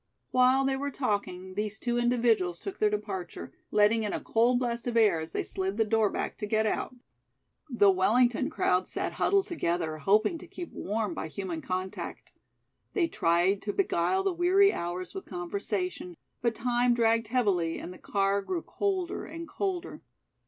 While 0.31 0.65
they 0.65 0.75
were 0.75 0.89
talking, 0.89 1.53
these 1.53 1.77
two 1.77 1.99
individuals 1.99 2.59
took 2.59 2.79
their 2.79 2.89
departure, 2.89 3.53
letting 3.69 4.01
in 4.01 4.13
a 4.13 4.19
cold 4.19 4.57
blast 4.57 4.87
of 4.87 4.97
air 4.97 5.19
as 5.19 5.31
they 5.31 5.43
slid 5.43 5.77
the 5.77 5.85
door 5.85 6.09
back 6.09 6.39
to 6.39 6.47
get 6.47 6.65
out. 6.65 6.95
The 7.69 7.91
Wellington 7.91 8.49
crowd 8.49 8.87
sat 8.87 9.11
huddled 9.11 9.45
together, 9.45 9.99
hoping 9.99 10.39
to 10.39 10.47
keep 10.47 10.71
warm 10.71 11.13
by 11.13 11.27
human 11.27 11.61
contact. 11.61 12.31
They 12.93 13.07
tried 13.07 13.61
to 13.61 13.73
beguile 13.73 14.23
the 14.23 14.33
weary 14.33 14.73
hours 14.73 15.13
with 15.13 15.27
conversation, 15.27 16.17
but 16.41 16.55
time 16.55 16.95
dragged 16.95 17.27
heavily 17.27 17.77
and 17.77 17.93
the 17.93 17.99
car 17.99 18.41
grew 18.41 18.63
colder 18.63 19.25
and 19.25 19.47
colder. 19.47 20.01